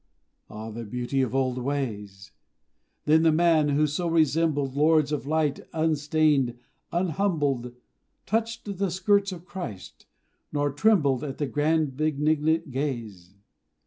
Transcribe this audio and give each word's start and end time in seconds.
Ah, 0.49 0.71
the 0.71 0.83
beauty 0.83 1.21
of 1.21 1.35
old 1.35 1.59
ways! 1.59 2.31
Then 3.05 3.21
the 3.21 3.31
man 3.31 3.69
who 3.69 3.85
so 3.85 4.07
resembled 4.07 4.73
Lords 4.75 5.11
of 5.11 5.27
light 5.27 5.59
unstained, 5.73 6.57
unhumbled, 6.91 7.75
Touched 8.25 8.65
the 8.79 8.89
skirts 8.89 9.31
of 9.31 9.45
Christ, 9.45 10.07
nor 10.51 10.71
trembled 10.73 11.23
At 11.23 11.37
the 11.37 11.45
grand 11.45 11.97
benignant 11.97 12.71
gaze! 12.71 13.35